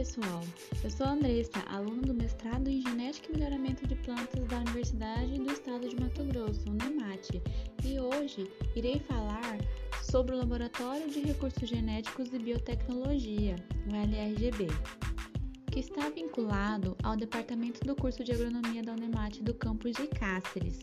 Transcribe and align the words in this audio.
pessoal, 0.00 0.42
eu 0.84 0.90
sou 0.90 1.04
a 1.04 1.10
Andressa, 1.10 1.58
aluna 1.66 2.02
do 2.02 2.14
mestrado 2.14 2.68
em 2.68 2.80
Genética 2.80 3.32
e 3.32 3.36
Melhoramento 3.36 3.84
de 3.84 3.96
Plantas 3.96 4.44
da 4.46 4.58
Universidade 4.58 5.40
do 5.40 5.52
Estado 5.52 5.88
de 5.88 6.00
Mato 6.00 6.22
Grosso, 6.24 6.70
UNEMAT, 6.70 7.42
e 7.84 7.98
hoje 7.98 8.48
irei 8.76 9.00
falar 9.00 9.58
sobre 10.02 10.36
o 10.36 10.38
Laboratório 10.38 11.10
de 11.10 11.18
Recursos 11.18 11.68
Genéticos 11.68 12.32
e 12.32 12.38
Biotecnologia, 12.38 13.56
o 13.90 13.94
LRGB, 13.94 14.68
que 15.70 15.80
está 15.80 16.08
vinculado 16.08 16.96
ao 17.02 17.16
Departamento 17.16 17.80
do 17.84 17.96
Curso 17.96 18.22
de 18.22 18.32
Agronomia 18.32 18.84
da 18.84 18.92
UNEMAT 18.92 19.42
do 19.42 19.52
campus 19.52 19.96
de 19.96 20.06
Cáceres 20.06 20.78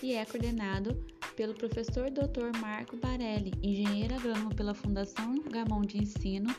e 0.00 0.14
é 0.14 0.24
coordenado 0.24 0.96
pelo 1.36 1.54
professor 1.54 2.10
Dr. 2.10 2.56
Marco 2.60 2.96
Barelli, 2.96 3.52
engenheiro 3.62 4.14
agrônomo 4.14 4.54
pela 4.54 4.74
Fundação 4.74 5.34
Gamon 5.50 5.82
de 5.82 5.98
Ensino, 5.98 6.54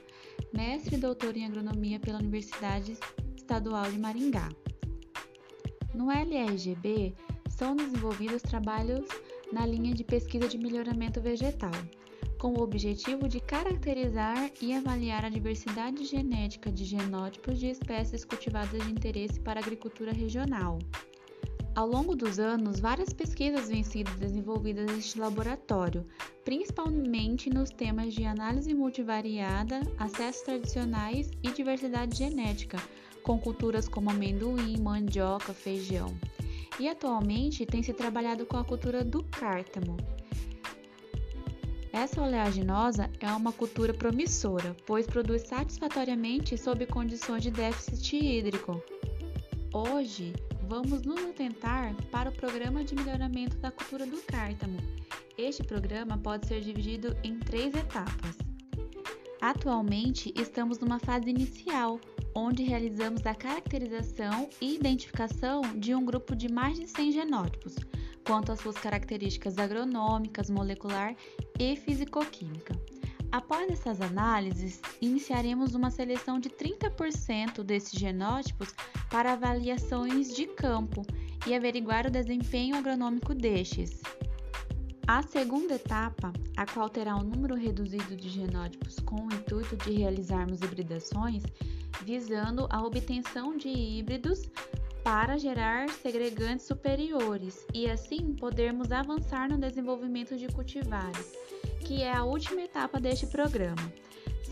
mestre 0.53 0.95
e 0.95 0.99
doutor 0.99 1.35
em 1.37 1.45
agronomia 1.45 1.99
pela 1.99 2.19
Universidade 2.19 2.97
Estadual 3.35 3.89
de 3.89 3.97
Maringá. 3.97 4.49
No 5.93 6.11
LRGB 6.11 7.13
são 7.49 7.75
desenvolvidos 7.75 8.41
trabalhos 8.41 9.07
na 9.51 9.65
linha 9.65 9.93
de 9.93 10.03
pesquisa 10.03 10.47
de 10.47 10.57
melhoramento 10.57 11.21
vegetal, 11.21 11.71
com 12.37 12.53
o 12.53 12.61
objetivo 12.61 13.29
de 13.29 13.39
caracterizar 13.39 14.51
e 14.61 14.73
avaliar 14.73 15.23
a 15.23 15.29
diversidade 15.29 16.03
genética 16.03 16.69
de 16.69 16.83
genótipos 16.83 17.59
de 17.59 17.67
espécies 17.67 18.25
cultivadas 18.25 18.83
de 18.83 18.91
interesse 18.91 19.39
para 19.39 19.59
a 19.59 19.63
agricultura 19.63 20.11
regional. 20.11 20.79
Ao 21.75 21.85
longo 21.85 22.15
dos 22.15 22.39
anos, 22.39 22.79
várias 22.79 23.11
pesquisas 23.11 23.67
vêm 23.67 23.83
sendo 23.83 24.09
desenvolvidas 24.11 24.85
neste 24.85 25.19
laboratório, 25.19 26.07
principalmente 26.45 27.49
nos 27.49 27.69
temas 27.69 28.13
de 28.13 28.23
análise 28.23 28.73
multivariada, 28.73 29.81
acessos 29.99 30.43
tradicionais 30.43 31.29
e 31.43 31.51
diversidade 31.51 32.17
genética, 32.17 32.77
com 33.21 33.37
culturas 33.37 33.89
como 33.89 34.09
amendoim, 34.09 34.79
mandioca, 34.81 35.53
feijão. 35.53 36.17
E 36.79 36.87
atualmente 36.87 37.65
tem 37.65 37.83
se 37.83 37.91
trabalhado 37.91 38.45
com 38.45 38.55
a 38.55 38.63
cultura 38.63 39.03
do 39.03 39.21
cártamo. 39.23 39.97
Essa 41.91 42.21
oleaginosa 42.21 43.09
é 43.19 43.29
uma 43.33 43.51
cultura 43.51 43.93
promissora, 43.93 44.75
pois 44.85 45.05
produz 45.07 45.41
satisfatoriamente 45.41 46.57
sob 46.57 46.85
condições 46.85 47.43
de 47.43 47.51
déficit 47.51 48.15
hídrico. 48.15 48.81
Hoje, 49.73 50.33
vamos 50.67 51.03
nos 51.03 51.23
atentar 51.23 51.93
para 52.11 52.29
o 52.29 52.33
Programa 52.33 52.83
de 52.83 52.95
Melhoramento 52.95 53.55
da 53.57 53.69
Cultura 53.69 54.05
do 54.05 54.17
Cártamo. 54.23 54.77
Este 55.37 55.63
programa 55.63 56.17
pode 56.17 56.47
ser 56.47 56.61
dividido 56.61 57.15
em 57.23 57.37
três 57.37 57.73
etapas. 57.75 58.37
Atualmente, 59.39 60.33
estamos 60.35 60.79
numa 60.79 60.97
fase 60.97 61.29
inicial, 61.29 61.99
onde 62.33 62.63
realizamos 62.63 63.23
a 63.27 63.35
caracterização 63.35 64.49
e 64.59 64.75
identificação 64.75 65.61
de 65.77 65.93
um 65.93 66.03
grupo 66.03 66.35
de 66.35 66.51
mais 66.51 66.79
de 66.79 66.87
100 66.87 67.11
genótipos, 67.11 67.75
quanto 68.25 68.51
às 68.51 68.59
suas 68.59 68.75
características 68.75 69.59
agronômicas, 69.59 70.49
molecular 70.49 71.15
e 71.59 71.75
fisicoquímica. 71.75 72.75
Após 73.31 73.69
essas 73.69 74.01
análises, 74.01 74.81
iniciaremos 75.01 75.75
uma 75.75 75.91
seleção 75.91 76.39
de 76.39 76.49
30% 76.49 77.63
desses 77.63 77.99
genótipos 77.99 78.73
para 79.09 79.33
avaliações 79.33 80.33
de 80.35 80.45
campo 80.47 81.05
e 81.45 81.53
averiguar 81.53 82.07
o 82.07 82.11
desempenho 82.11 82.75
agronômico 82.75 83.33
destes. 83.33 84.01
A 85.07 85.21
segunda 85.21 85.75
etapa, 85.75 86.33
a 86.57 86.65
qual 86.65 86.89
terá 86.89 87.15
um 87.15 87.23
número 87.23 87.53
reduzido 87.53 88.15
de 88.15 88.27
genótipos 88.27 88.99
com 88.99 89.27
o 89.27 89.33
intuito 89.33 89.77
de 89.77 89.91
realizarmos 89.91 90.61
hibridações, 90.61 91.43
visando 92.03 92.67
a 92.71 92.81
obtenção 92.81 93.55
de 93.55 93.69
híbridos 93.69 94.49
para 95.05 95.37
gerar 95.37 95.87
segregantes 95.89 96.65
superiores 96.65 97.63
e 97.71 97.87
assim 97.87 98.33
podermos 98.33 98.91
avançar 98.91 99.47
no 99.47 99.57
desenvolvimento 99.57 100.35
de 100.35 100.47
cultivares 100.47 101.31
que 101.85 102.01
é 102.01 102.11
a 102.11 102.23
última 102.23 102.63
etapa 102.63 102.99
deste 102.99 103.27
programa, 103.27 103.93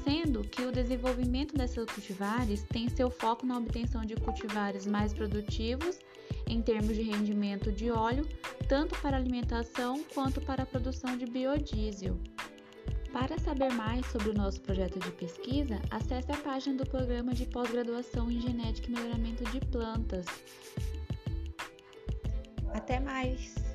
sendo 0.03 0.43
que 0.43 0.61
o 0.61 0.71
desenvolvimento 0.71 1.55
dessas 1.55 1.89
cultivares 1.89 2.63
tem 2.71 2.87
seu 2.89 3.09
foco 3.09 3.43
na 3.43 3.57
obtenção 3.57 4.05
de 4.05 4.15
cultivares 4.15 4.85
mais 4.85 5.13
produtivos 5.15 5.97
em 6.47 6.61
termos 6.61 6.95
de 6.95 7.01
rendimento 7.01 7.71
de 7.71 7.89
óleo, 7.89 8.27
tanto 8.67 8.95
para 9.01 9.17
alimentação 9.17 10.03
quanto 10.13 10.39
para 10.41 10.61
a 10.61 10.65
produção 10.65 11.17
de 11.17 11.25
biodiesel. 11.25 12.19
Para 13.13 13.37
saber 13.37 13.71
mais 13.71 14.03
sobre 14.07 14.31
o 14.31 14.33
nosso 14.33 14.59
projeto 14.61 14.99
de 14.99 15.11
pesquisa, 15.11 15.79
acesse 15.91 16.31
a 16.31 16.37
página 16.37 16.77
do 16.77 16.89
programa 16.89 17.31
de 17.31 17.45
pós-graduação 17.45 18.29
em 18.31 18.41
Genética 18.41 18.89
e 18.89 18.91
Melhoramento 18.91 19.43
de 19.51 19.59
Plantas. 19.67 20.25
Até 22.73 22.99
mais! 22.99 23.72